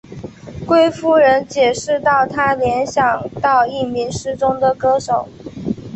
[0.65, 5.29] 贵夫人解释道她联想到一名失踪的歌手。